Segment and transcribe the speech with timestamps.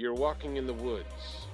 [0.00, 1.44] You're walking in the woods.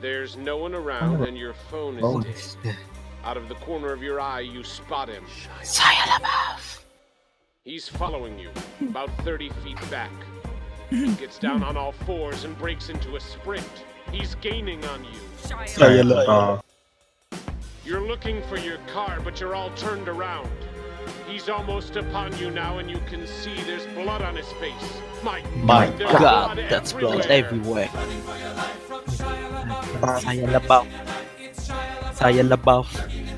[0.00, 2.76] There's no one around and your phone is dead.
[3.22, 5.24] Out of the corner of your eye, you spot him.
[5.62, 6.82] Saya LaBeouf.
[7.62, 10.10] He's following you, about 30 feet back.
[10.90, 13.84] He gets down on all fours and breaks into a sprint.
[14.10, 15.20] He's gaining on you.
[15.36, 16.02] Saya
[17.84, 20.50] You're looking for your car, but you're all turned around.
[21.28, 25.00] He's almost upon you now, and you can see there's blood on his face.
[25.22, 27.88] My, My there's God, blood that's blood everywhere.
[27.92, 28.54] everywhere.
[30.24, 30.86] Saya LaBeouf.
[32.16, 32.88] Saya LaBeouf.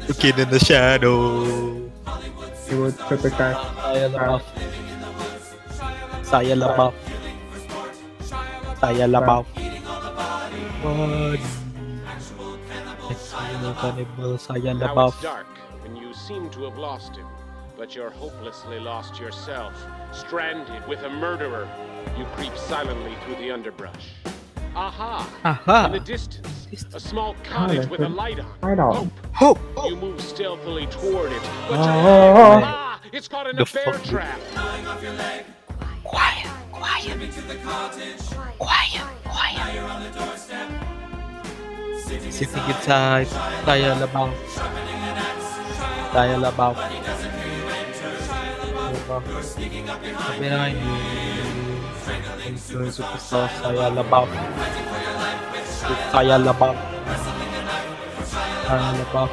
[0.09, 1.45] Looking in the shadow.
[2.71, 3.59] he would perfect time.
[3.83, 4.45] Saya LaBeouf.
[6.23, 6.95] Saya LaBeouf.
[8.79, 9.47] Saya LaBeouf.
[13.11, 14.39] Exile cannibal.
[14.39, 15.15] Saya Now LaBeouf.
[15.19, 15.51] it's dark,
[15.85, 17.27] and you seem to have lost him.
[17.81, 19.73] But you're hopelessly lost yourself,
[20.13, 21.67] stranded with a murderer.
[22.19, 24.11] You creep silently through the underbrush.
[24.77, 25.27] Aha!
[25.47, 25.87] Aha.
[25.87, 28.53] In the distance, a small cottage with a light on.
[28.61, 29.11] Light on.
[29.33, 29.59] Hope.
[29.79, 29.89] Hope.
[29.89, 31.41] You move stealthily toward it,
[31.71, 32.59] but Oh.
[32.59, 34.05] you're ah, it's caught in The a bear fuck?
[34.05, 34.39] trap.
[36.05, 36.51] Quiet.
[36.71, 37.17] Quiet.
[38.59, 39.03] Quiet.
[39.25, 39.73] Quiet.
[42.29, 43.27] Sitting inside.
[43.65, 44.37] Saya LaBeouf.
[46.13, 46.77] Saya LaBeouf.
[46.77, 47.20] Behind
[49.11, 49.19] you.
[52.47, 54.31] Into superstar saya LaBeouf.
[56.15, 56.79] Saya LaBeouf.
[58.67, 59.31] Saya LaBeouf.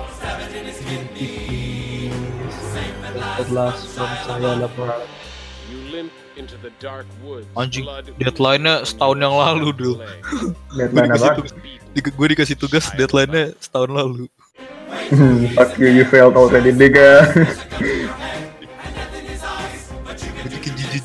[3.37, 4.97] The last from saya LaBeouf.
[5.69, 7.45] You limp into the dark woods.
[7.53, 7.85] Anjing,
[8.17, 9.95] deadline-nya setahun yang lalu, your Dul.
[10.01, 10.09] leg.
[10.73, 11.45] Deadline apa?
[11.93, 14.25] Di, gue dikasih tugas deadline-nya setahun lalu.
[15.07, 17.29] Hmm, Fuck you, you failed already, nigga.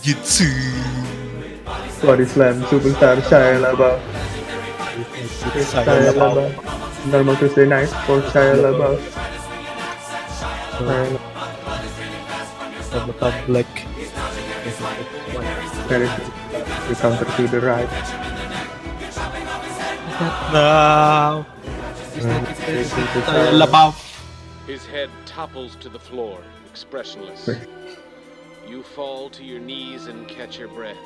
[0.02, 0.50] Bikin jujitsu.
[2.02, 4.00] Body slam, superstar, Shia LaBeouf.
[5.62, 6.34] Saya Shia LaBeouf.
[6.34, 7.06] LaBeouf.
[7.06, 8.98] Normal Tuesday night for Shia LaBeouf.
[10.74, 11.22] Shia LaBeouf.
[12.90, 13.70] Sabotage Black.
[15.88, 16.10] There is
[16.88, 17.90] you counter to the right.
[20.52, 21.46] Now.
[22.18, 23.94] Saya LaBeouf.
[24.66, 27.46] His head topples to the floor, expressionless.
[28.72, 30.96] You fall to your knees and catch your breath.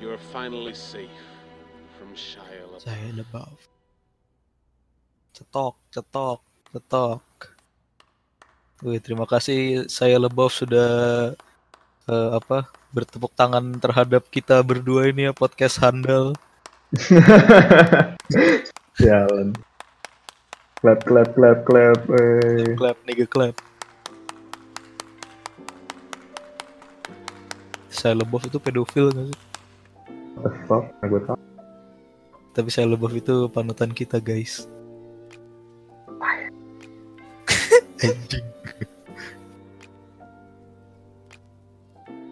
[0.00, 1.20] You're finally safe
[2.00, 2.88] from Shia LaBeouf.
[2.88, 3.60] Saya LaBeouf.
[5.36, 6.40] Cetok, cetok,
[6.72, 7.20] cetok.
[8.80, 10.90] Wih, terima kasih saya LaBeouf sudah
[12.08, 12.64] eh, apa
[12.96, 16.32] bertepuk tangan terhadap kita berdua ini ya podcast handal.
[19.04, 19.52] Jalan.
[20.80, 22.00] Clap, clap, clap, clap.
[22.08, 22.72] Eh.
[22.72, 23.52] Clap, nigga clap.
[27.92, 29.38] Saya LaBeouf itu pedofil nggak sih?
[31.04, 31.36] Gue tau.
[32.56, 34.64] Tapi saya LaBeouf itu panutan kita guys.
[38.02, 38.46] Anjing.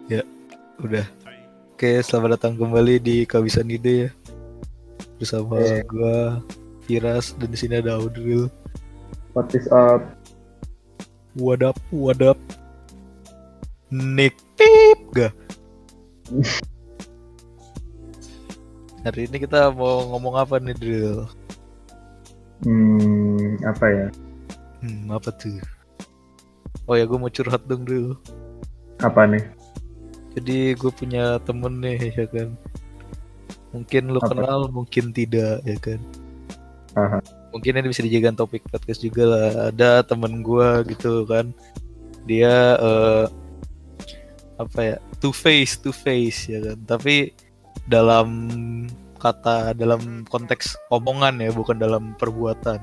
[0.09, 0.25] Ya,
[0.81, 1.05] udah.
[1.71, 4.11] Oke, selamat datang kembali di Kawisan Ide ya.
[5.17, 5.85] Bersama Eh.
[5.85, 6.41] gua
[6.83, 8.49] Firas dan di sini ada Audril.
[9.31, 10.01] What is up?
[11.37, 12.35] What up, what up?
[13.87, 15.31] Nick Pip gak?
[19.05, 21.27] Hari ini kita mau ngomong apa nih, Drill?
[22.61, 24.07] Hmm, apa ya?
[24.85, 25.57] Hmm, apa tuh?
[26.85, 28.15] Oh ya, gue mau curhat dong, Drill.
[29.01, 29.41] Apa nih?
[30.37, 32.49] Jadi gue punya temen nih, ya kan?
[33.71, 34.35] Mungkin lu Apa?
[34.35, 35.99] kenal, mungkin tidak, ya kan?
[36.95, 37.19] Aha.
[37.51, 39.47] Mungkin ini bisa dijadikan topik podcast juga lah.
[39.71, 41.51] Ada temen gue gitu kan,
[42.23, 43.25] dia eh,
[44.61, 46.77] apa ya, two face, two face ya kan.
[46.85, 47.33] Tapi
[47.89, 48.27] dalam
[49.17, 52.79] kata, dalam konteks omongan ya, bukan dalam perbuatan.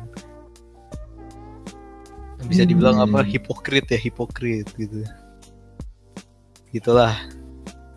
[2.46, 3.22] Bisa dibilang apa?
[3.22, 3.28] Hmm.
[3.28, 5.02] Hipokrit ya, hipokrit gitu.
[6.70, 7.18] Gitulah.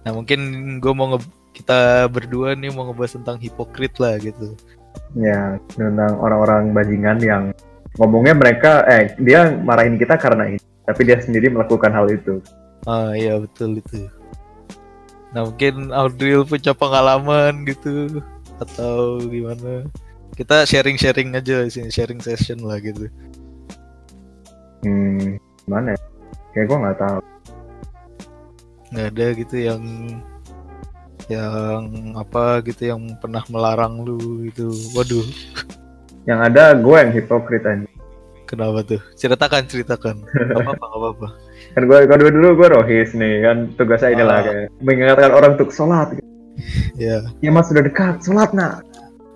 [0.02, 0.40] Nah mungkin
[0.82, 4.58] gue mau nge- kita berdua nih mau ngebahas tentang hipokrit lah gitu.
[5.14, 7.44] Ya, tentang orang-orang bajingan yang
[8.00, 10.60] ngomongnya mereka, eh, dia marahin kita karena ini.
[10.88, 12.42] Tapi dia sendiri melakukan hal itu.
[12.84, 14.10] Ah iya betul itu.
[15.32, 18.20] Nah mungkin Audril punya pengalaman gitu
[18.58, 19.86] atau gimana?
[20.34, 23.06] Kita sharing-sharing aja di sini, sharing session lah gitu.
[24.82, 26.00] Hmm, gimana ya?
[26.52, 27.20] Kayak gue nggak tahu.
[28.92, 29.84] Nggak ada gitu yang
[31.30, 31.84] yang
[32.18, 34.18] apa gitu yang pernah melarang lu
[34.52, 34.68] gitu.
[34.98, 35.24] Waduh,
[36.28, 37.88] Yang ada gue yang hipokrit aja.
[38.44, 39.00] kenapa tuh?
[39.16, 40.16] Ceritakan, ceritakan.
[40.28, 41.28] Gak apa-apa, gak apa-apa.
[41.72, 44.44] Kan gue kan dulu dulu gue rohis nih kan tugasnya inilah Ah.
[44.44, 46.12] kayak mengingatkan orang untuk sholat.
[46.96, 48.84] ya Ya mas sudah dekat, sholat nak.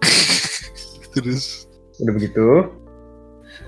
[1.15, 1.65] terus
[1.95, 2.47] Udah begitu,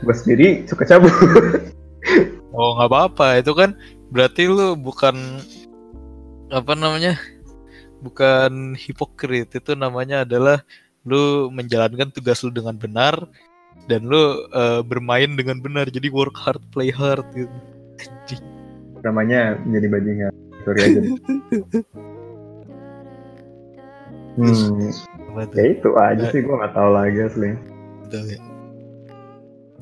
[0.03, 1.07] gue sendiri suka cabut.
[2.57, 3.71] oh nggak apa-apa itu kan
[4.11, 5.15] berarti lu bukan
[6.47, 7.15] apa namanya
[7.99, 10.59] bukan hipokrit itu namanya adalah
[11.03, 13.15] lu menjalankan tugas lu dengan benar
[13.87, 17.51] dan lu eh, bermain dengan benar jadi work hard play hard gitu.
[19.03, 20.31] Namanya menjadi bajingan.
[20.65, 21.01] Sorry aja.
[24.37, 24.91] hmm,
[25.55, 27.49] ya itu aja sih gue nggak tahu lagi asli.
[28.05, 28.39] Gitu ya.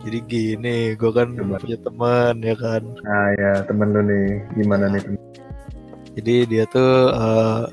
[0.05, 1.57] Jadi gini, gue kan Coba.
[1.57, 2.81] punya teman ya kan.
[3.01, 5.01] Nah ya temen lu nih, gimana nih?
[6.15, 7.63] Jadi dia tuh eh,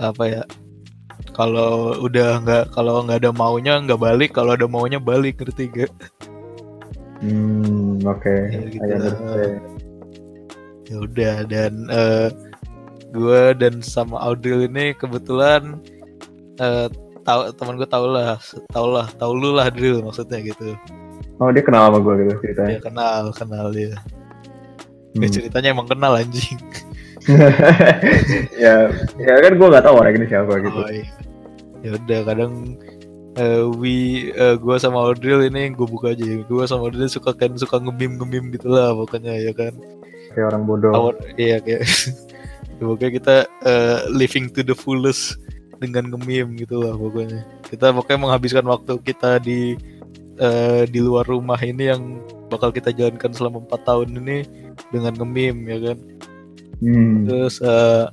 [0.00, 0.42] apa ya?
[1.36, 5.92] Kalau udah nggak kalau nggak ada maunya nggak balik, kalau ada maunya balik ngerti gak?
[7.18, 8.36] Hmm, oke.
[8.48, 8.82] Ya, gitu.
[10.88, 12.28] Ya udah dan eh,
[13.12, 15.80] gue dan sama Audrey ini kebetulan
[16.60, 16.88] eh,
[17.28, 18.40] tahu teman gue tau lah,
[18.72, 20.72] tau lah, tau lu lah Drill maksudnya gitu.
[21.38, 22.70] Oh dia kenal sama gue gitu ceritanya.
[22.72, 23.92] Dia kenal, kenal dia.
[25.12, 25.22] Hmm.
[25.24, 26.58] Ya, ceritanya emang kenal anjing.
[28.64, 28.88] ya,
[29.20, 30.78] ya kan gue nggak tahu orang ini siapa gitu.
[30.80, 31.06] Oh, iya.
[31.84, 32.52] Ya udah kadang
[33.38, 36.24] eh we eh, gua sama Audrey ini gue buka aja.
[36.48, 39.76] Gua sama Audrey suka kan suka ngemim ngemim gitu lah pokoknya ya kan.
[40.34, 40.92] Kayak orang bodoh.
[40.92, 45.40] Awal iya kayak ya, pokoknya kita eh, living to the fullest
[45.78, 47.46] dengan ngemim gitu lah pokoknya.
[47.66, 49.78] Kita pokoknya menghabiskan waktu kita di
[50.38, 52.02] eh, di luar rumah ini yang
[52.48, 54.38] bakal kita jalankan selama empat tahun ini
[54.90, 55.98] dengan ngemim ya kan.
[56.78, 57.26] Hmm.
[57.26, 58.06] Terus eh,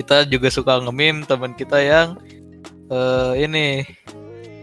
[0.00, 2.16] kita juga suka ngemim teman kita yang
[2.88, 3.84] eh, ini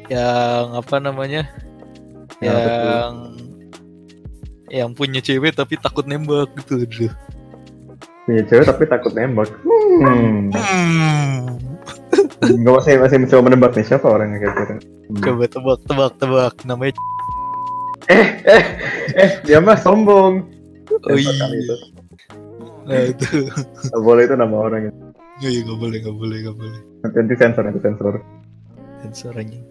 [0.08, 1.48] yang apa namanya?
[2.40, 2.88] Yang tuh?
[2.88, 3.14] yang
[4.68, 7.10] yang punya cewek tapi takut nembak gitu dulu.
[8.28, 9.50] Punya cewek tapi takut nembak.
[9.64, 10.52] Hmm.
[12.44, 14.76] Gak masih masih mencoba menebak nih siapa orangnya kira-kira.
[14.80, 15.22] Hmm.
[15.24, 16.94] Coba tebak tebak tebak namanya
[18.08, 18.64] Eh, eh,
[19.20, 20.48] eh, dia mah sombong.
[20.88, 21.28] Oh iya.
[21.52, 21.76] itu.
[22.88, 23.52] Nah itu.
[23.92, 25.00] Nggak boleh itu nama orang itu.
[25.44, 26.80] Iya iya nggak boleh nggak boleh nggak boleh.
[27.04, 28.14] Nanti nanti sensor nanti sensor.
[29.04, 29.64] Sensor anjing.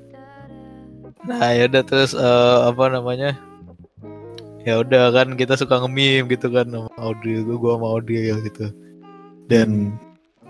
[1.25, 3.40] Nah ya udah terus eh, apa namanya?
[4.66, 8.36] Ya udah kan kita suka ngemim gitu kan sama Audrey gue gua sama Audrey ya
[8.42, 8.74] gitu.
[9.46, 9.94] Dan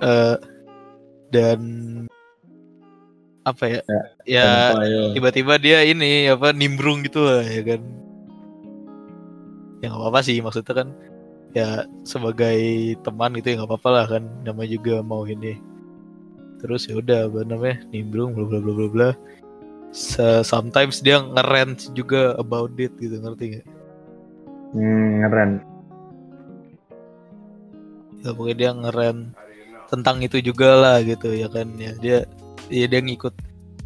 [0.01, 0.37] eh
[1.29, 1.61] dan
[3.45, 3.81] apa ya?
[3.85, 4.51] Ya, Ya,
[4.89, 5.13] yo.
[5.13, 7.85] tiba-tiba dia ini apa nimbrung gitu lah ya kan.
[9.85, 10.89] Ya nggak apa-apa sih maksudnya kan
[11.53, 12.57] ya sebagai
[13.05, 15.61] teman gitu ya nggak apa-apa lah kan namanya juga mau ini.
[16.65, 19.11] Terus ya udah apa namanya nimbrung bla bla bla bla bla.
[20.41, 23.76] Sometimes dia ngerant juga about it gitu ngerti gak?
[24.75, 25.51] Hmm, ngeren.
[28.25, 29.19] Ya pokoknya dia ngeren
[29.87, 32.27] tentang itu juga lah gitu ya kan ya dia
[32.67, 33.31] ya dia ngikut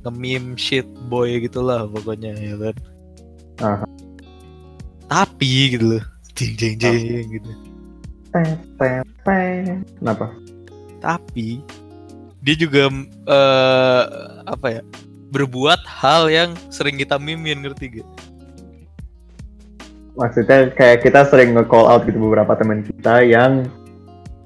[0.00, 2.76] nge-meme shit boy gitulah pokoknya ya kan.
[3.60, 3.86] Aha.
[5.10, 6.04] Tapi gitu loh.
[6.32, 7.50] Jeng jeng jeng gitu.
[10.00, 10.32] Kenapa?
[11.04, 11.60] Tapi
[12.40, 12.88] dia juga
[13.28, 14.04] eh
[14.48, 14.82] apa ya?
[15.30, 18.08] berbuat hal yang sering kita mimin ngerti gak?
[20.18, 23.70] Maksudnya kayak kita sering nge-call out gitu beberapa teman kita yang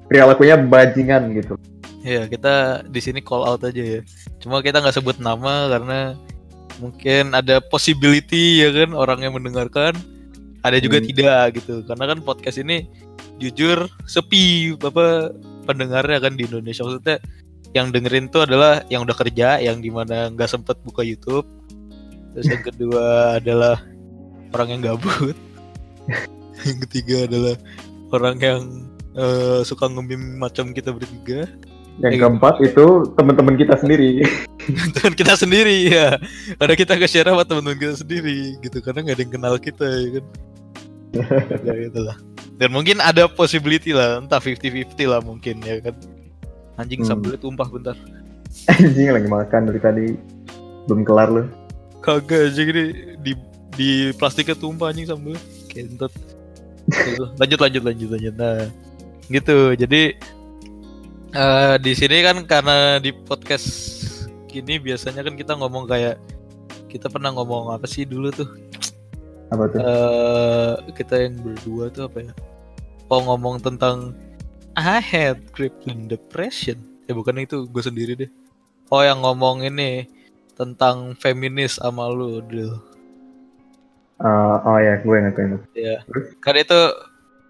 [0.05, 1.57] perilakunya bajingan gitu.
[2.05, 4.01] Ya kita di sini call out aja ya.
[4.37, 6.13] Cuma kita nggak sebut nama karena
[6.77, 9.97] mungkin ada possibility ya kan orang yang mendengarkan.
[10.61, 11.07] Ada juga Hmm.
[11.09, 11.81] tidak gitu.
[11.85, 12.85] Karena kan podcast ini
[13.41, 15.33] jujur sepi apa
[15.65, 17.17] pendengarnya kan di Indonesia maksudnya
[17.75, 21.45] yang dengerin tuh adalah yang udah kerja yang di mana nggak sempet buka YouTube.
[22.37, 23.05] Terus yang kedua
[23.41, 23.81] adalah
[24.53, 25.35] orang yang gabut.
[26.67, 27.55] yang ketiga adalah
[28.11, 28.61] orang yang
[29.13, 31.47] eh, suka ngemim macam kita bertiga.
[31.95, 32.21] Yang Iya.
[32.27, 32.85] keempat itu
[33.15, 34.19] teman-teman kita sendiri.
[34.97, 36.17] teman kita sendiri ya
[36.57, 39.85] karena kita nge share sama teman-teman kita sendiri gitu karena nggak ada yang kenal kita
[39.85, 40.25] ya kan
[41.69, 42.17] ya gitu lah
[42.57, 45.95] dan mungkin ada possibility lah entah 50-50 lah mungkin ya kan
[46.75, 47.09] anjing Hmm.
[47.13, 47.95] sambelnya tumpah bentar
[48.65, 50.05] Anjing lagi makan dari tadi.
[50.87, 51.43] Belum kelar lu.
[51.99, 52.85] kagak aja gini
[53.19, 53.31] di
[53.71, 55.37] di plastiknya tumpah anjing sambel
[55.75, 56.13] kentot
[56.85, 57.23] Gitu.
[57.41, 58.33] lanjut lanjut lanjut lanjut.
[58.37, 58.69] Nah
[59.29, 59.73] gitu.
[59.73, 60.01] Jadi
[61.35, 63.67] eh di sini kan karena di podcast
[64.47, 66.15] gini biasanya kan kita ngomong kayak
[66.87, 68.49] kita pernah ngomong apa sih dulu tuh?
[69.49, 69.79] Apa tuh?
[69.81, 72.33] eh kita yang berdua tuh apa ya?
[73.09, 74.13] Oh ngomong tentang
[74.77, 76.77] I had crippling depression.
[77.09, 78.31] Ya bukan itu gue sendiri deh.
[78.93, 80.05] Oh yang ngomong ini
[80.53, 82.77] tentang feminis sama lu Dril
[84.15, 85.61] Uh, oh ya, gue ingat gue ingat.
[85.75, 86.25] ya Terus?
[86.39, 86.79] kan itu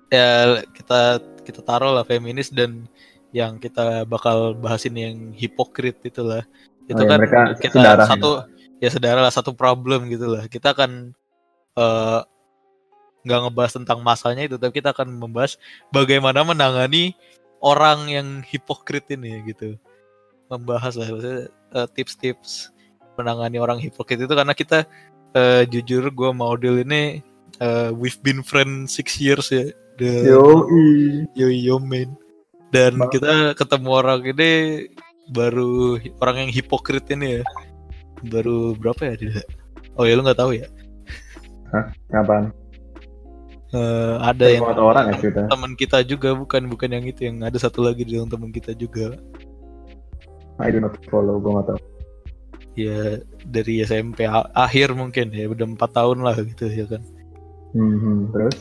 [0.09, 0.29] ya
[0.73, 1.01] kita
[1.45, 2.89] kita taruh lah feminis dan
[3.29, 6.41] yang kita bakal bahasin yang hipokrit itulah
[6.89, 8.09] itu Oh, ya, kan kita saudara ya.
[8.09, 8.29] satu
[8.81, 11.13] ya saudara lah satu problem gitu lah kita akan
[11.77, 12.19] eh,
[13.25, 15.57] nggak ngebahas tentang masalahnya itu tapi kita akan membahas
[15.89, 17.17] bagaimana menangani
[17.59, 19.75] orang yang hipokrit ini gitu
[20.47, 22.69] membahas lah maksudnya eh, tips-tips
[23.17, 24.85] menangani orang hipokrit itu karena kita
[25.35, 27.19] eh, jujur gue mau deal ini
[27.59, 31.23] eh, we've been friends six years ya The- Yoi.
[31.35, 32.15] yo yo man
[32.71, 33.11] dan Bang.
[33.11, 34.51] kita ketemu orang ini
[35.31, 37.43] baru orang yang hipokrit ini ya
[38.27, 39.43] baru berapa ya dia
[39.95, 40.67] oh ya lu nggak tahu ya
[42.07, 42.55] Kapan?
[43.75, 45.43] Eh, ada Ada yang orang ya cerita.
[45.51, 49.19] teman kita juga bukan bukan yang itu yang ada satu lagi yang teman kita juga
[50.55, 51.79] I do not follow, gue gak tau.
[52.75, 57.01] Ya dari SMP akhir mungkin ya udah empat tahun lah gitu ya kan.
[57.75, 58.55] Hmm, hmm, terus?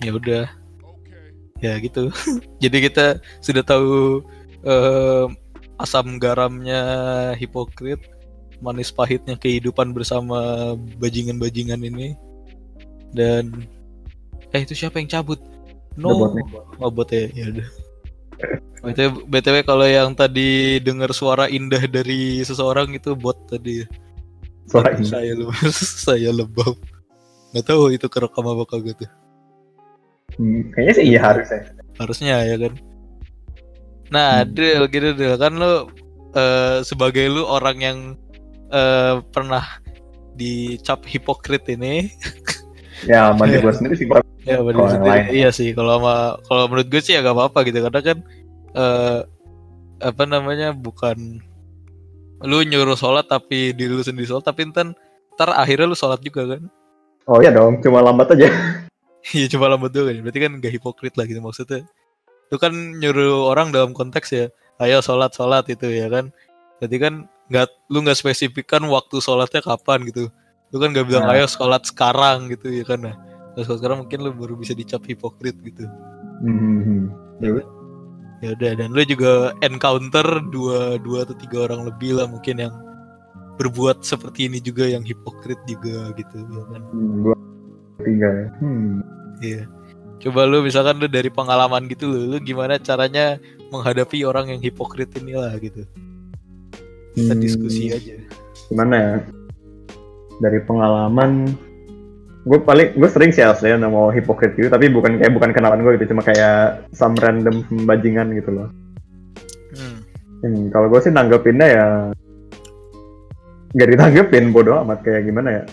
[0.00, 0.44] ya udah.
[1.60, 2.08] Ya gitu.
[2.62, 4.24] Jadi kita sudah tahu
[4.64, 5.26] eh,
[5.80, 6.80] asam garamnya
[7.36, 8.00] hipokrit
[8.60, 12.16] manis pahitnya kehidupan bersama bajingan-bajingan ini.
[13.12, 13.68] Dan
[14.52, 15.40] eh itu siapa yang cabut?
[15.98, 16.46] No Udah bot nih.
[16.80, 17.68] oh bot ya ya udah
[18.80, 23.84] btw, BTW kalau yang tadi dengar suara indah dari seseorang itu bot tadi.
[24.64, 25.02] Suara ini.
[25.02, 25.50] saya lu
[26.06, 26.78] saya lebam
[27.50, 29.10] nggak tahu itu kerekam apa kagak tuh
[30.38, 31.60] Hmm, kayaknya sih iya harusnya.
[31.98, 32.72] harusnya ya kan
[34.14, 34.54] nah Hmm.
[34.54, 35.90] Del gitu Del kan lu
[36.32, 37.98] eh, sebagai lu orang yang
[38.70, 39.66] eh, pernah
[40.38, 42.06] dicap hipokrit ini
[43.08, 44.06] Ya, mandi gue sendiri sih.
[44.44, 45.12] Ya yang sendiri.
[45.12, 45.24] lain.
[45.36, 48.18] iya sih kalau sama kalau menurut gue sih ya gak apa-apa gitu karena kan
[48.72, 49.18] eh,
[50.00, 51.44] apa namanya bukan
[52.40, 54.96] lu nyuruh sholat tapi diri lu sendiri sholat tapi ntar,
[55.36, 56.64] ntar akhirnya lu sholat juga kan
[57.30, 58.48] Oh iya dong, cuma lambat aja.
[59.36, 60.24] Iya cuma lambat doang kan.
[60.24, 61.84] Berarti kan gak hipokrit lah gitu maksudnya.
[62.48, 64.48] Itu kan nyuruh orang dalam konteks ya,
[64.80, 66.32] ayo sholat sholat itu ya kan.
[66.80, 67.14] Berarti kan
[67.52, 70.32] nggak lu nggak spesifikkan waktu sholatnya kapan gitu.
[70.70, 71.34] Lu kan gak bilang Nah.
[71.34, 73.02] ayo sholat sekarang gitu ya kan.
[73.02, 73.16] Nah,
[73.52, 75.82] Terus sholat sekarang mungkin lu baru bisa dicap hipokrit gitu.
[76.40, 77.04] Hmm, hmm, hmm.
[77.42, 77.66] Ya udah.
[78.40, 82.72] Ya udah dan lu juga encounter dua dua atau tiga orang lebih lah mungkin yang
[83.58, 86.82] berbuat seperti ini juga yang hipokrit juga gitu ya kan.
[86.88, 87.36] Hmm, gua
[88.00, 88.46] tiga ya.
[88.62, 89.04] Hmm.
[89.42, 89.62] Iya.
[90.20, 93.36] Coba lu misalkan lu dari pengalaman gitu lu, lu gimana caranya
[93.68, 95.84] menghadapi orang yang hipokrit ini lah gitu.
[97.12, 98.16] Kita Hmm, diskusi aja.
[98.70, 99.14] Gimana ya?
[100.40, 101.52] Dari pengalaman,
[102.48, 105.84] gue paling gue sering sih asli ya mau hipokrit gitu, tapi bukan kayak bukan kenalan
[105.84, 108.68] gue gitu, cuma kayak some random bajingan gitu loh.
[109.76, 109.98] Hmm.
[110.40, 111.86] Hmm, kalau gue sih nanggepinnya ya
[113.70, 115.64] nggak ditanggepin bodoh amat kayak gimana ya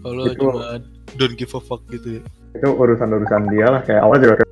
[0.00, 0.80] Kalau Itu- cuma
[1.20, 2.22] don't give a fuck gitu ya.
[2.52, 4.44] itu urusan urusan dia lah kayak awalnya juga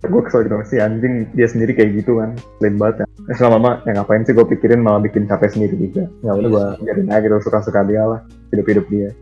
[0.00, 2.32] gue kesel gitu si anjing dia sendiri kayak gitu kan
[2.64, 5.76] lain banget ya eh, selama lama ya ngapain sih gue pikirin malah bikin capek sendiri
[5.76, 9.12] juga ya udah gue biarin aja gitu suka suka dia lah hidup hidup dia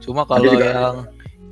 [0.00, 0.96] Cuma kalau juga- yang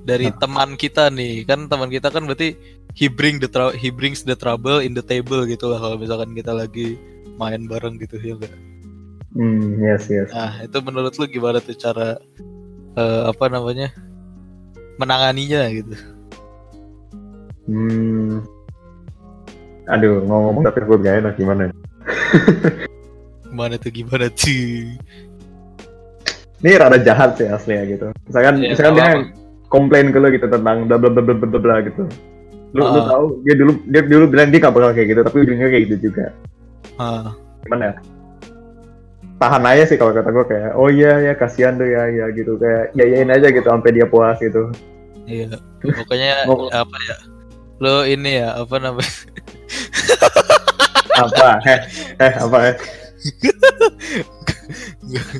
[0.09, 2.57] dari teman kita nih, kan teman kita kan berarti
[2.97, 6.57] he bring the he brings the trouble in the table gitu lah kalau misalkan kita
[6.57, 6.97] lagi
[7.37, 8.57] main bareng gitu ya enggak.
[9.37, 12.17] hmm yes yes Nah, itu menurut lu gimana tuh cara
[12.97, 13.93] eh, apa namanya?
[14.97, 15.95] menanganinya gitu.
[17.69, 18.43] hmm
[19.89, 21.73] aduh ngomong tapi gue gak enak gimana ya?
[23.49, 24.93] Gimana tuh gimana tuh?
[26.59, 29.11] ini rada jahat sih asli ya gitu misalkan Ya, misalkan dia
[29.71, 32.03] komplain ke lu gitu tentang bla bla bla bla bla bla gitu
[32.75, 33.07] lu lu Ah.
[33.09, 35.97] tahu dia dulu dia dulu bilang dia gak bakal kayak gitu tapi ujungnya kayak gitu
[36.11, 36.35] juga
[36.99, 37.31] Ah,
[37.63, 37.95] gimana ya
[39.39, 42.59] tahan aja sih kalau kata gue kayak oh iya ya kasihan tuh ya ya gitu
[42.59, 44.75] kayak yayain aja gitu sampai dia puas gitu
[45.29, 47.17] Iya, pokoknya apa ya?
[47.79, 49.15] Lo ini ya apa namanya?
[51.23, 51.79] apa eh
[52.23, 52.77] eh apa eh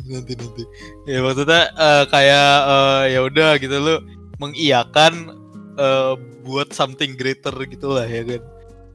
[0.09, 0.65] nanti nanti.
[1.07, 3.95] Ya maksudnya eh, kayak eh, ya udah gitu lo
[4.39, 5.35] mengiyakan
[5.77, 6.13] eh,
[6.47, 8.43] buat something greater gitulah ya kan.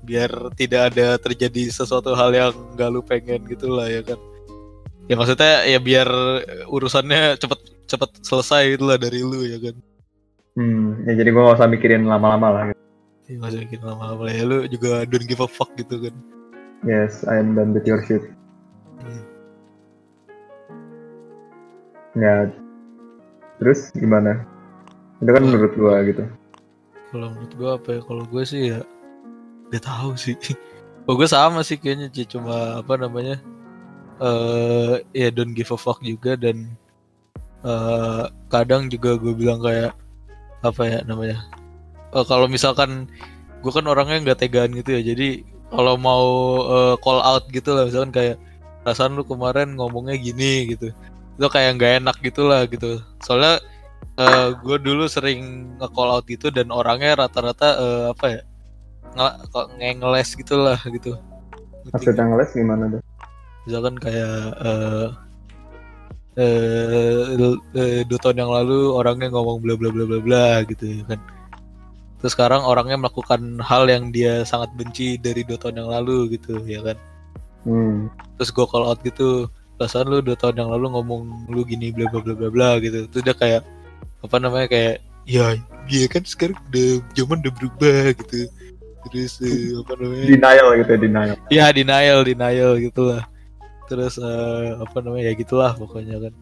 [0.04, 4.20] Biar tidak ada terjadi sesuatu hal yang gak lu pengen gitulah ya kan.
[5.08, 6.08] Ya maksudnya ya biar
[6.68, 9.76] urusannya cepet cepet selesai itulah dari lu ya kan.
[10.54, 12.82] hmm ya jadi gue gak usah mikirin lama-lama lah gitu.
[13.24, 16.16] Ya, masih bikin lama-lama ya lu juga don't give a fuck gitu kan.
[16.84, 18.24] yes I am done with your shit
[19.00, 19.24] Hmm.
[22.16, 22.48] ya
[23.58, 24.44] terus gimana
[25.20, 26.24] itu kan menurut gue gitu
[27.10, 28.02] Kalau menurut gue apa ya?
[28.02, 28.80] Kalau gue sih ya
[29.70, 30.34] gak tahu sih.
[31.06, 32.26] Kalau gue sama sih kayaknya Ci.
[32.26, 33.38] cuma apa namanya?
[34.18, 36.74] eh ya don't give a fuck juga dan
[37.62, 39.94] eh kadang juga gue bilang kayak
[40.62, 41.38] apa ya namanya?
[42.14, 43.10] Eh, kalau misalkan
[43.64, 45.02] gue kan orangnya nggak tegaan gitu ya.
[45.14, 45.42] Jadi
[45.74, 46.26] kalau mau
[46.70, 48.36] eh, call out gitu lah misalkan kayak
[48.84, 50.92] perasaan lu kemarin ngomongnya gini gitu
[51.34, 53.58] itu kayak nggak enak gitu lah gitu soalnya
[54.62, 58.42] gue dulu sering nge-call out gitu dan orangnya rata-rata eh, apa ya
[59.18, 61.18] nge- kok ngeles gitu lah gitu
[61.90, 63.02] Maksudnya ngeles gimana tuh?
[63.64, 65.08] misalkan kayak eh
[66.38, 67.48] eh
[67.80, 71.20] eh, dua tahun yang lalu orangnya ngomong bla bla bla bla bla gitu ya kan
[72.24, 76.56] terus sekarang orangnya melakukan hal yang dia sangat benci dari dua tahun yang lalu gitu
[76.64, 76.96] ya kan?
[77.64, 78.12] Hmm.
[78.36, 82.08] terus gue call out gitu perasaan lu dua tahun yang lalu ngomong lu gini bla
[82.08, 83.04] bla bla bla bla gitu.
[83.12, 83.62] Terus dia kayak
[84.24, 85.60] apa namanya kayak ya
[85.92, 88.48] dia kan sekarang udah zaman udah berubah gitu.
[89.12, 90.26] Terus eh, apa namanya?
[90.32, 91.36] Denial gitu ya, denial.
[91.52, 93.24] ya denial denial gitulah.
[93.92, 96.34] Terus eh, apa namanya ya gitulah pokoknya kan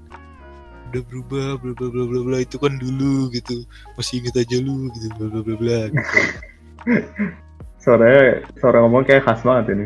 [0.91, 3.63] udah berubah bla bla bla bla bla itu kan dulu gitu
[3.95, 6.17] masih inget aja lu gitu bla bla bla bla gitu
[7.81, 9.85] Suaranya, suara ngomong kayak khas banget ini.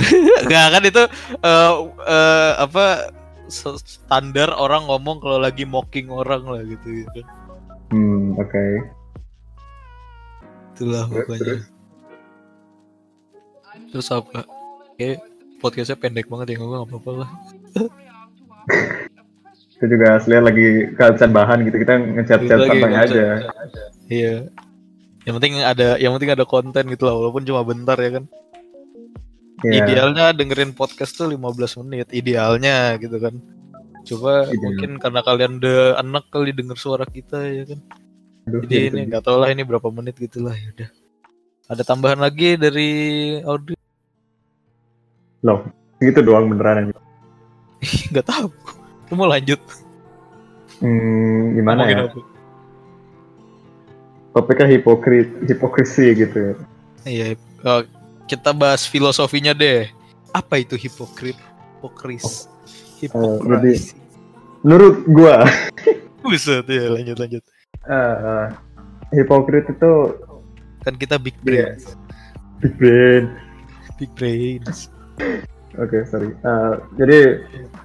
[0.48, 1.02] Nggak kan itu
[1.44, 1.72] eh,
[2.08, 3.12] eh, apa
[3.84, 7.20] standar orang ngomong kalau lagi mocking orang lah gitu gitu
[7.88, 8.64] Hmm, oke.
[10.72, 11.62] itulah Terus, pokoknya terus?
[13.88, 14.38] terus apa
[14.94, 15.18] kayak
[15.58, 17.30] podcastnya pendek banget ya nggak apa-apa lah
[19.78, 20.66] Kita juga lihat lagi
[20.98, 23.06] kehabisan bahan gitu, kita ngechat-chat santai aja.
[23.06, 23.24] bisa.
[24.10, 24.34] iya
[25.22, 28.26] yang penting ada yang penting ada konten gitu lah walaupun cuma bentar ya kan
[29.58, 29.82] Iya.
[29.82, 33.34] Idealnya dengerin podcast tuh 15 menit, idealnya gitu kan.
[34.06, 34.62] Coba Ideal.
[34.62, 37.82] mungkin karena kalian udah enak kali denger suara kita ya kan.
[38.46, 38.94] Aduh, Jadi gitu.
[38.94, 40.90] ini nggak tahu lah ini berapa menit gitu lah ya udah.
[41.74, 42.90] Ada tambahan lagi dari
[43.42, 43.74] audio?
[45.42, 45.66] Loh,
[45.98, 46.94] gitu doang beneran.
[48.14, 48.54] nggak tahu.
[49.08, 49.60] Lu mau lanjut?
[50.78, 52.06] Hmm, gimana Ngomongin ya?
[52.06, 52.20] apa?
[54.36, 56.52] Topiknya hipokrit, hipokrisi gitu ya.
[57.02, 57.82] Iya, eh,
[58.28, 59.88] kita bahas filosofinya deh.
[60.30, 61.34] Apa itu hipokrit?
[61.80, 62.46] Hipokris.
[63.00, 63.96] Hipokrasi.
[64.62, 65.46] Menurut gua,
[66.22, 67.42] Buset ya, lanjut lanjut.
[67.88, 68.44] eh,
[69.14, 69.92] hipokrit itu
[70.84, 71.74] Kan kita big Iya.
[71.74, 71.84] brains.
[72.60, 73.24] big brain.
[73.98, 74.92] Big brains.
[75.78, 76.34] Oke, sorry.
[76.34, 77.18] Eh, jadi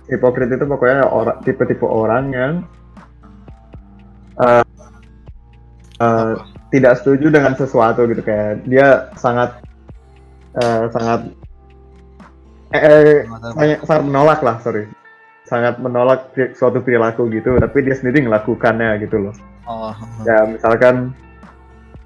[0.09, 2.53] hipokrit itu pokoknya orang tipe-tipe orang yang
[4.41, 4.65] eh,
[6.01, 6.33] eh,
[6.73, 8.25] tidak setuju dengan sesuatu gitu.
[8.25, 9.61] Kayak dia sangat
[10.57, 11.19] eh, sangat
[12.73, 14.89] eh, eh, sangat, sangat menolak lah sorry.
[15.45, 19.35] Sangat menolak suatu perilaku gitu tapi dia sendiri melakukannya gitu loh.
[19.69, 19.93] Oh,
[20.25, 21.13] ya misalkan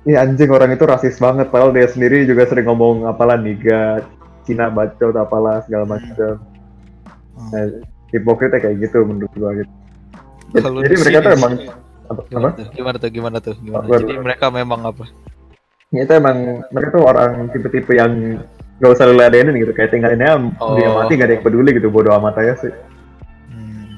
[0.08, 1.52] Ih anjing orang itu rasis banget.
[1.52, 4.08] Padahal dia sendiri juga sering ngomong apalah niga
[4.48, 6.40] Cina bacot apalah segala macam
[7.38, 7.54] Hmm.
[7.54, 7.66] nah,
[8.10, 9.70] hipokritnya kayak gitu menurut gua gitu
[10.50, 11.72] jadi, Kalau jadi di mereka tuh emang apa,
[12.10, 12.22] apa?
[12.26, 12.66] Gimana tuh?
[12.72, 13.10] Gimana tuh?
[13.12, 13.56] Gimana tuh?
[13.60, 13.84] Gimana?
[13.84, 15.04] Apa- Jadi mereka memang apa?
[15.88, 18.42] Ya, itu emang mereka tuh orang tipe-tipe yang
[18.78, 20.74] gak usah diladenin gitu kayak tinggalinnya Oh.
[20.74, 22.74] dia mati gak ada yang peduli gitu bodo amat aja sih
[23.48, 23.96] Hmm.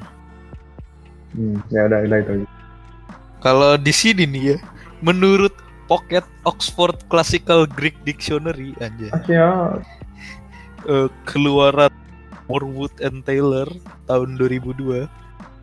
[1.32, 2.32] hmm, ya udah udah itu
[3.38, 4.56] Kalau di sini nih ya,
[5.00, 5.54] menurut
[5.86, 9.80] Pocket Oxford Classical Greek Dictionary aja akhirnya
[10.88, 11.92] eh, keluaran
[12.50, 13.66] Morwood and Taylor
[14.10, 15.06] tahun 2002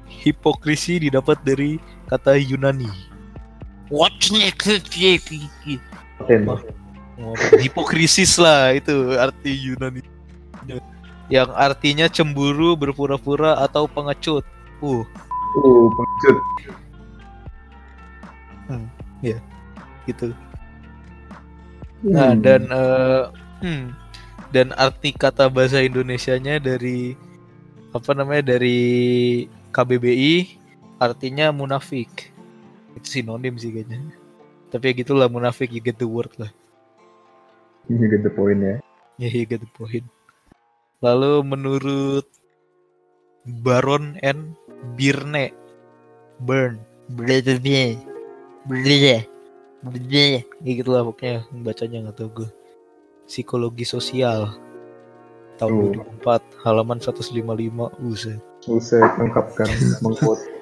[0.07, 2.87] hipokrisi didapat dari kata Yunani.
[7.17, 10.03] Oke, Hipokrisis lah itu arti Yunani.
[11.27, 14.47] Yang artinya cemburu, berpura-pura atau pengecut.
[14.79, 15.03] Uh,
[15.59, 16.37] uh pengecut
[20.07, 20.31] gitu.
[22.07, 22.41] Nah, Hmm.
[22.41, 23.23] dan eh,
[23.61, 23.83] hmm,
[24.51, 27.15] dan arti kata bahasa Indonesianya dari
[27.91, 28.79] apa namanya dari
[29.75, 30.57] KBBI
[30.99, 32.31] artinya munafik.
[32.95, 34.01] Itu sinonim sih kayaknya.
[34.71, 36.51] Tapi ya gitulah munafik you get the word lah.
[37.87, 38.75] you get the point ya
[39.15, 40.03] Ya you get the point.
[40.99, 42.27] Lalu menurut
[43.63, 44.51] Baron N
[44.99, 45.55] Birne
[46.43, 46.83] Burn
[47.15, 47.39] Bleh
[48.67, 49.23] Bleh
[49.87, 52.49] Bleh Ya gitu lah pokoknya bacanya nggak tahu gue
[53.27, 54.55] Psikologi sosial
[55.59, 56.15] tahun Oh.
[56.23, 58.39] 2004 halaman 155 Buset.
[58.63, 59.69] Buset, lengkap kan
[60.01, 60.41] mengquote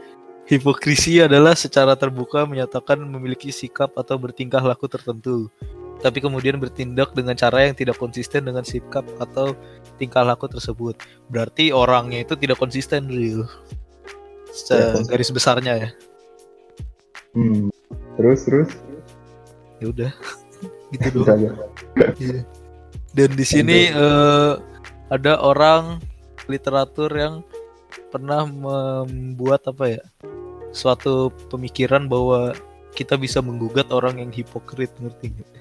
[0.45, 5.49] Hipokrisi adalah secara terbuka menyatakan memiliki sikap atau bertingkah laku tertentu,
[6.05, 9.57] tapi kemudian bertindak dengan cara yang tidak konsisten dengan sikap atau
[9.97, 11.01] tingkah laku tersebut.
[11.33, 13.49] Berarti orangnya itu tidak konsisten real.
[14.53, 15.09] Konsisten.
[15.09, 15.89] Garis besarnya ya.
[17.33, 17.73] hmm.
[18.21, 18.69] terus terus
[19.81, 20.11] Ya udah.
[20.93, 21.57] gitu doang.
[22.21, 22.45] Iya.
[23.15, 24.53] Dan di sini eh,
[25.07, 26.03] ada orang
[26.51, 27.41] literatur yang
[28.11, 30.03] pernah membuat apa ya?
[30.75, 32.51] Suatu pemikiran bahwa
[32.91, 35.51] kita bisa menggugat orang yang hipokrit ngerti nggak?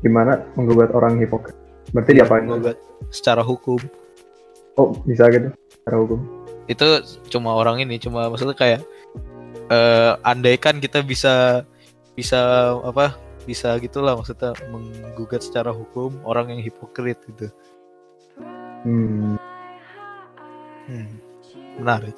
[0.00, 1.52] gimana menggugat orang hipokrit
[1.90, 2.46] Berarti diapain?
[2.46, 2.78] Menggugat
[3.10, 3.76] secara hukum
[4.78, 5.50] Oh, bisa gitu.
[5.68, 6.20] Secara hukum.
[6.70, 6.86] itu
[7.26, 8.80] cuma orang ini cuma maksudnya kayak
[9.66, 11.66] eh andaikan kita bisa
[12.14, 12.38] bisa
[12.86, 17.48] apa bisa gitulah maksudnya menggugat secara hukum orang yang hipokrit gitu
[18.80, 19.36] Hmm.
[20.88, 21.12] hmm.
[21.84, 22.16] menarik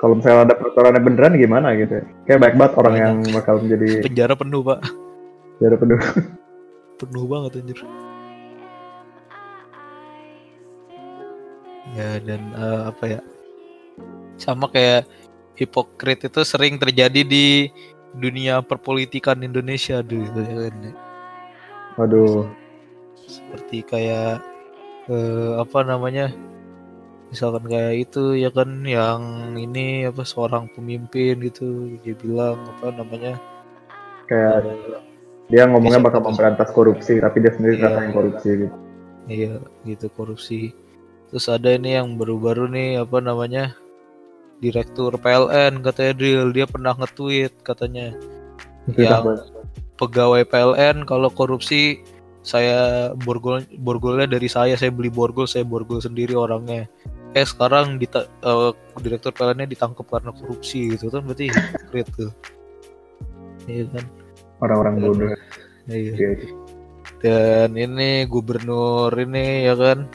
[0.00, 2.04] Kalau misalnya ada peraturannya beneran gimana gitu ya?
[2.26, 4.80] Kayak baik banget orang yang bakal menjadi penjara penuh pak
[5.62, 6.00] jadi penuh.
[7.04, 7.78] penuh banget anjir
[11.92, 13.20] ya dan eh, apa ya
[14.40, 15.04] sama kayak
[15.54, 17.68] hipokrit itu sering terjadi di
[18.14, 20.76] dunia perpolitikan Indonesia dulu ya kan.
[21.96, 22.48] Waduh.
[23.22, 24.42] seperti kayak
[25.08, 26.32] eh, apa namanya
[27.30, 29.22] misalkan kayak itu ya kan yang
[29.56, 33.40] ini apa seorang pemimpin gitu dia bilang apa namanya
[34.28, 35.00] Kayak eh,
[35.48, 37.82] dia ngomongnya bakal memberantas korupsi, tapi dia sendiri Iya.
[37.84, 38.76] ternyata yang korupsi gitu.
[39.28, 40.60] Iya gitu korupsi.
[41.28, 43.76] Terus ada ini yang baru-baru nih apa namanya
[44.62, 48.14] direktur PLN katanya Drill dia pernah nge-tweet katanya.
[48.94, 49.46] Yang- banget.
[49.98, 52.02] pegawai PLN kalau korupsi
[52.42, 54.74] saya borgol borgolnya dari saya.
[54.74, 56.86] Saya beli borgol saya borgol sendiri orangnya.
[57.38, 61.22] Eh sekarang dita- eh, direktur PLN-nya ditangkap karena korupsi gitu kan.
[61.22, 62.32] Berarti hypocrite tuh.
[63.70, 64.04] Iya kan?
[64.62, 65.30] Orang-orang bodoh.
[65.90, 66.14] iya.
[66.38, 66.54] Gitu.
[67.22, 70.10] dan ini gubernur ini ya kan?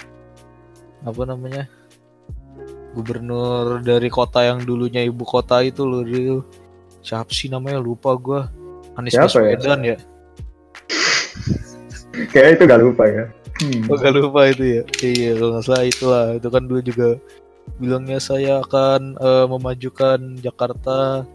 [1.07, 1.71] Apa namanya
[2.97, 6.41] gubernur dari kota yang dulunya ibu kota itu loh dia
[7.05, 8.49] siapa sih namanya lupa gua
[8.97, 9.29] Anies ya?
[9.29, 9.97] Baswedan ya,
[12.33, 13.29] Kayak itu gak lupa ya.
[13.61, 13.85] Hmm.
[13.93, 17.09] Oh, gak lupa itu ya iya kalau nggak salah itulah itu kan dulu juga
[17.77, 21.25] bilangnya saya akan eh, memajukan Jakarta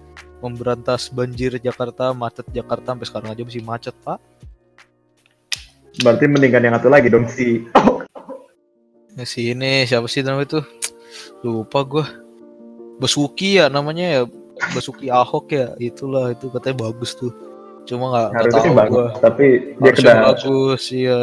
[0.42, 4.18] memberantas banjir Jakarta macet Jakarta sampai sekarang aja masih macet pak
[6.01, 7.68] Berarti mendingan yang satu lagi dong si.
[9.12, 10.61] Ya, si ini siapa sih namanya itu?
[11.44, 12.07] Lupa gua.
[13.01, 14.22] Basuki ya namanya ya.
[14.77, 15.75] Basuki Ahok ya.
[15.77, 17.33] Itulah itu katanya bagus tuh.
[17.88, 19.07] Cuma nggak tahu sih bagus, gua.
[19.18, 21.20] tapi dia Harusnya kena bagus ya.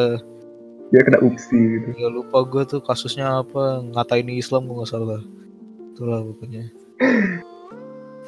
[0.89, 1.88] dia kena upsi gitu.
[1.95, 5.21] Ya lupa gua tuh kasusnya apa ngatain Islam gua nggak salah.
[5.95, 6.63] Itulah pokoknya.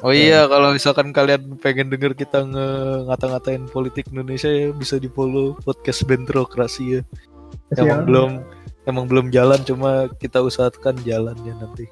[0.02, 2.66] Oh iya, kalau misalkan kalian pengen denger kita nge
[3.06, 7.00] ngata-ngatain politik Indonesia ya bisa di follow podcast Bentrokrasi ya.
[7.70, 8.10] Siap.
[8.10, 8.42] belum
[8.86, 11.86] emang belum jalan cuma kita usahakan jalannya nanti.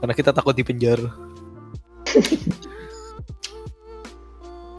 [0.00, 1.10] Karena kita takut di penjara.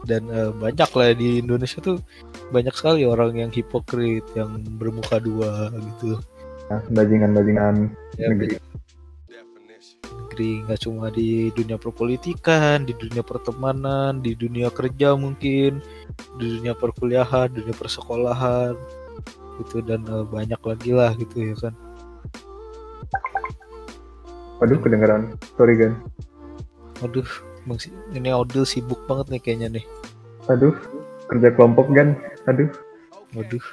[0.06, 1.98] Dan eh, banyak lah di Indonesia tuh
[2.54, 6.22] banyak sekali orang yang hipokrit, yang bermuka dua gitu.
[6.70, 8.58] Nah, bajingan-bajingan Ya, negeri.
[10.06, 15.82] negeri nggak cuma di dunia perpolitikan, di dunia pertemanan, di dunia kerja mungkin,
[16.38, 18.78] di dunia perkuliahan, dunia persekolahan
[19.62, 21.74] gitu dan eh, banyak lagi lah gitu ya kan.
[24.56, 25.36] Waduh, kedengeran.
[25.60, 26.00] Sorry, Gan.
[27.04, 27.28] Aduh,
[27.68, 29.84] Bang Si- ini Odil sibuk banget nih kayaknya nih.
[30.48, 30.72] Aduh,
[31.28, 32.16] kerja kelompok, Gan.
[32.48, 32.72] Aduh.
[33.36, 33.64] Waduh.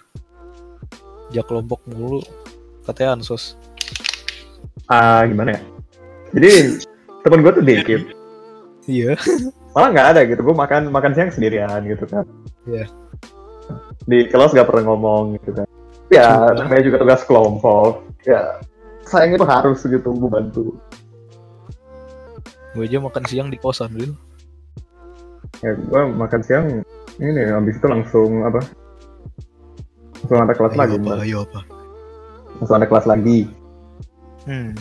[1.32, 2.20] Jak kelompok mulu.
[2.84, 3.56] Katanya ansos.
[4.92, 5.62] Ah, gimana ya?
[6.36, 6.84] Jadi,
[7.24, 8.02] temen gue tuh dikit.
[8.84, 9.16] Iya.
[9.72, 10.44] Malah nggak ada gitu.
[10.44, 12.28] Gue makan makan siang sendirian gitu kan.
[12.68, 12.92] Iya.
[14.04, 15.68] Di kelas nggak pernah ngomong gitu kan.
[16.12, 18.04] Ya, namanya juga tugas kelompok.
[18.24, 18.60] Ya,
[19.08, 20.76] sayang itu harus gitu gue bantu.
[22.74, 24.14] Gue aja makan siang di kosan dulu.
[25.62, 26.66] Ya, gue makan siang
[27.22, 28.60] ini habis itu langsung apa?
[30.24, 30.96] Langsung ada kelas lagi.
[30.98, 31.14] Ayo apa?
[31.22, 31.60] Ayo apa?
[32.60, 33.40] Langsung ada kelas lagi.
[34.44, 34.74] Hmm.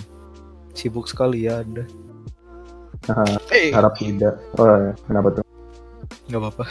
[0.73, 1.85] Sibuk sekali ya Anda.
[3.03, 4.39] Nah, Eh, harap tidak.
[4.57, 4.95] Oh, ya.
[5.05, 5.45] kenapa tuh?
[6.31, 6.65] nggak apa-apa.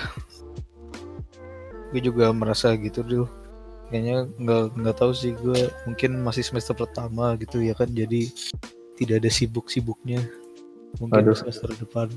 [1.92, 3.26] Gue juga merasa gitu dulu.
[3.92, 8.32] Kayaknya nggak nggak tahu sih gue mungkin masih semester pertama gitu ya kan jadi
[8.96, 10.24] tidak ada sibuk-sibuknya.
[11.04, 11.36] Mungkin Aduh.
[11.36, 12.08] semester depan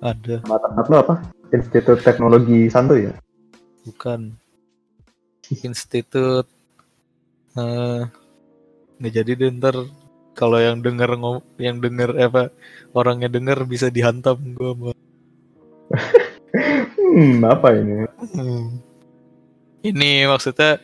[0.00, 1.14] ada Mata lo apa?
[1.52, 3.14] Institut Teknologi Santuy ya?
[3.82, 4.30] bukan
[5.50, 6.46] institut
[7.58, 8.02] eh
[9.02, 9.76] nggak jadi deh ntar
[10.38, 12.54] kalau yang denger ngom yang denger eh, apa
[12.94, 14.90] orangnya denger bisa dihantam gue sama
[17.12, 18.08] Hmm, apa ini?
[18.32, 18.80] Hmm.
[19.84, 20.80] Ini maksudnya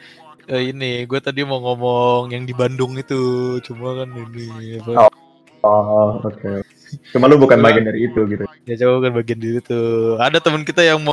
[0.49, 3.21] eh, ini gue tadi mau ngomong yang di Bandung itu
[3.63, 5.13] cuma kan ini apa, Oh.
[5.61, 6.63] Oh, oke.
[7.11, 8.47] Cuma lu bukan bagian dari itu gitu.
[8.65, 11.13] ya coba kan bagian diri tuh ada teman kita yang mau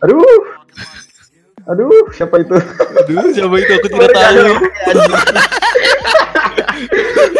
[0.00, 0.18] Aduh.
[1.68, 2.56] Aduh, siapa itu?
[2.98, 4.52] aduh siapa itu aku tidak tahu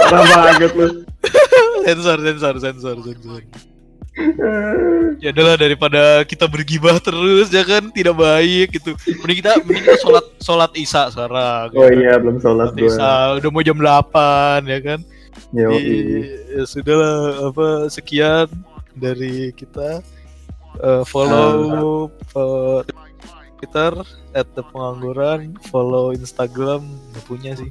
[0.06, 0.88] Parah banget lu.
[1.82, 3.40] sensor sensor sensor sensor
[5.22, 7.88] ya adalah daripada kita bergibah terus ya kan?
[7.94, 8.98] Tidak baik gitu.
[9.22, 13.50] Mending kita mending kita sholat sholat isya sekarang oh iya belum sholat gue isya udah
[13.50, 15.00] mau jam 8 ya kan?
[15.50, 17.18] Yo, ya sudah lah
[17.50, 18.46] apa sekian
[18.94, 20.02] dari kita.
[20.80, 22.80] Eh, follow eh,
[23.58, 23.92] Twitter
[24.32, 25.58] at the pengangguran.
[25.70, 27.70] Follow Instagram nggak punya sih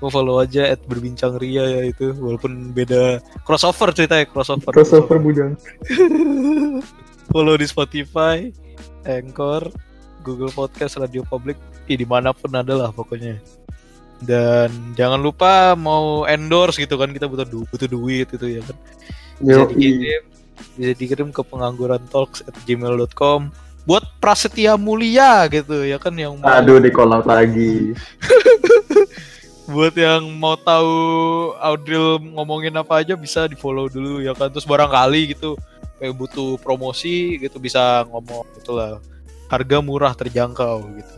[0.00, 4.72] Mau follow aja at berbincang ria ya itu walaupun beda crossover ceritanya crossover.
[4.72, 5.60] Crossover bujang
[7.32, 8.48] follow di Spotify
[9.04, 9.68] Anchor
[10.24, 11.56] Google Podcast Radio Public
[11.88, 13.36] Ih, di mana pun ada lah pokoknya.
[14.20, 18.76] Dan jangan lupa mau endorse gitu kan kita butuh du butuh duit itu ya kan.
[19.40, 20.22] Bisa dikirim
[20.76, 23.52] bisa dikirim ke pengangguran talks at gmail.com
[23.88, 27.96] buat prasetya mulia gitu ya kan yang mau aduh di out lagi
[29.70, 30.92] buat yang mau tahu
[31.62, 34.50] Audril ngomongin apa aja bisa di follow dulu ya kan?
[34.50, 35.54] Terus barangkali gitu
[36.02, 38.98] kayak butuh promosi gitu bisa ngomong itulah
[39.46, 41.16] harga murah terjangkau gitu.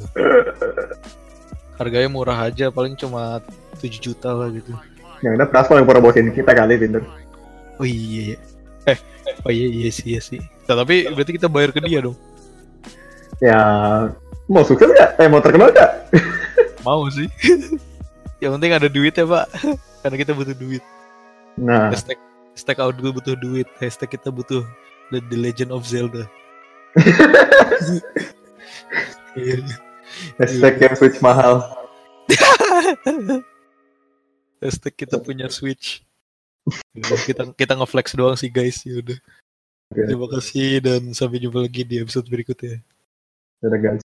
[1.81, 3.41] Harganya murah aja paling cuma
[3.81, 4.71] 7 juta lah gitu.
[5.25, 7.03] Yang ada Praspo yang promosiin kita kali Tinder
[7.83, 8.39] oh iya iya.
[8.95, 8.99] eh
[9.43, 10.41] oh iya iya sih iya sih.
[10.71, 12.15] Nah, tapi berarti kita bayar ke dia dong?
[13.43, 13.59] Ya
[14.47, 15.19] mau sukses nggak?
[15.19, 15.91] Eh mau terkenal nggak?
[16.87, 17.27] Mau sih
[18.43, 19.47] yang penting ada duit ya pak.
[20.03, 20.83] Karena kita butuh duit.
[21.55, 21.95] Nah.
[21.95, 22.19] Hashtag
[22.59, 23.71] hashtag Audril butuh duit.
[23.79, 24.67] Hashtag kita butuh
[25.15, 26.27] The, The Legend of Zelda.
[29.33, 29.65] Iya.
[30.37, 31.65] hashtag yang switch mahal.
[34.61, 36.05] Hashtag kita punya Switch.
[36.93, 38.85] Ya, kita kita ngeflex doang sih guys.
[38.85, 39.17] Ya udah.
[39.89, 42.85] Terima kasih dan sampai jumpa lagi di episode berikutnya.
[43.65, 44.05] Udah guys